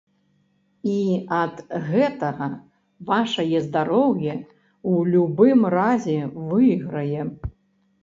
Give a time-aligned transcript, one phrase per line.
[0.93, 0.95] І
[1.39, 2.47] ад гэтага
[3.11, 6.19] вашае здароўе ў любым разе
[6.51, 7.21] выйграе.